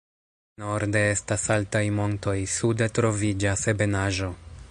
Norde 0.61 1.01
estas 1.09 1.43
altaj 1.57 1.83
montoj, 1.99 2.35
sude 2.55 2.89
troviĝas 3.01 3.69
ebenaĵo. 3.77 4.35